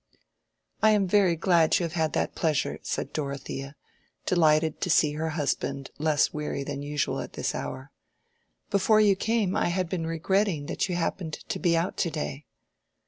"I 0.81 0.89
am 0.93 1.05
very 1.05 1.35
glad 1.35 1.77
you 1.77 1.83
have 1.83 1.93
had 1.93 2.13
that 2.13 2.33
pleasure," 2.33 2.79
said 2.81 3.13
Dorothea, 3.13 3.75
delighted 4.25 4.81
to 4.81 4.89
see 4.89 5.11
her 5.11 5.29
husband 5.37 5.91
less 5.99 6.33
weary 6.33 6.63
than 6.63 6.81
usual 6.81 7.19
at 7.19 7.33
this 7.33 7.53
hour. 7.53 7.91
"Before 8.71 8.99
you 8.99 9.15
came 9.15 9.55
I 9.55 9.67
had 9.67 9.89
been 9.89 10.07
regretting 10.07 10.65
that 10.65 10.89
you 10.89 10.95
happened 10.95 11.33
to 11.49 11.59
be 11.59 11.77
out 11.77 11.97
to 11.97 12.09
day." 12.09 12.47